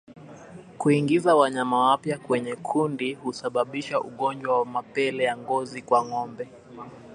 [0.77, 6.47] Kuingiza wanyama wapya kwenye kundi husababisha ungojwa wa mapele ya ngozi kwa ngombe